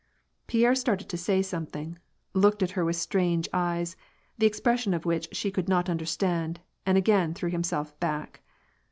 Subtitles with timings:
[0.01, 0.03] l
[0.47, 1.95] Pierre started to say something,
[2.33, 3.95] looked at her with strange I eyes,
[4.35, 8.41] the expression of which she could not understand, and [again threw himself back.